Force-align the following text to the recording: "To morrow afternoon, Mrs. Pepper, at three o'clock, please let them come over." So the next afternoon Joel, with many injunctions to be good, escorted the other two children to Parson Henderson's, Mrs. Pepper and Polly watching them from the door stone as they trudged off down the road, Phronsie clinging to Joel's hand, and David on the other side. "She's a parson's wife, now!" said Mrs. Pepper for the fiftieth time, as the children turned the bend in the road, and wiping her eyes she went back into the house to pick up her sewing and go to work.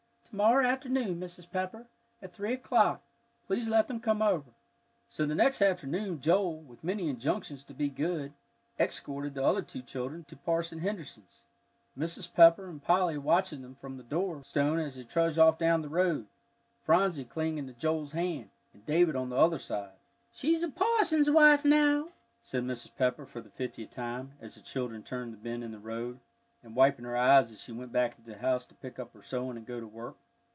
"To 0.31 0.37
morrow 0.37 0.65
afternoon, 0.65 1.19
Mrs. 1.19 1.51
Pepper, 1.51 1.87
at 2.21 2.31
three 2.31 2.53
o'clock, 2.53 3.01
please 3.47 3.67
let 3.67 3.89
them 3.89 3.99
come 3.99 4.21
over." 4.21 4.51
So 5.09 5.25
the 5.25 5.35
next 5.35 5.61
afternoon 5.61 6.21
Joel, 6.21 6.61
with 6.61 6.85
many 6.85 7.09
injunctions 7.09 7.65
to 7.65 7.73
be 7.73 7.89
good, 7.89 8.31
escorted 8.79 9.33
the 9.33 9.43
other 9.43 9.61
two 9.61 9.81
children 9.81 10.23
to 10.29 10.37
Parson 10.37 10.79
Henderson's, 10.79 11.43
Mrs. 11.99 12.33
Pepper 12.33 12.69
and 12.69 12.81
Polly 12.81 13.17
watching 13.17 13.61
them 13.61 13.75
from 13.75 13.97
the 13.97 14.03
door 14.03 14.41
stone 14.45 14.79
as 14.79 14.95
they 14.95 15.03
trudged 15.03 15.37
off 15.37 15.57
down 15.57 15.81
the 15.81 15.89
road, 15.89 16.27
Phronsie 16.81 17.25
clinging 17.25 17.67
to 17.67 17.73
Joel's 17.73 18.13
hand, 18.13 18.51
and 18.73 18.85
David 18.85 19.17
on 19.17 19.31
the 19.31 19.35
other 19.37 19.59
side. 19.59 19.97
"She's 20.31 20.63
a 20.63 20.69
parson's 20.69 21.29
wife, 21.29 21.65
now!" 21.65 22.07
said 22.41 22.63
Mrs. 22.63 22.95
Pepper 22.95 23.25
for 23.25 23.41
the 23.41 23.49
fiftieth 23.49 23.91
time, 23.91 24.31
as 24.39 24.55
the 24.55 24.61
children 24.61 25.03
turned 25.03 25.33
the 25.33 25.37
bend 25.37 25.61
in 25.61 25.73
the 25.73 25.77
road, 25.77 26.21
and 26.63 26.75
wiping 26.75 27.05
her 27.05 27.17
eyes 27.17 27.59
she 27.59 27.71
went 27.71 27.91
back 27.91 28.15
into 28.19 28.29
the 28.29 28.37
house 28.37 28.67
to 28.67 28.75
pick 28.75 28.99
up 28.99 29.11
her 29.15 29.23
sewing 29.23 29.57
and 29.57 29.65
go 29.65 29.79
to 29.79 29.87
work. 29.87 30.15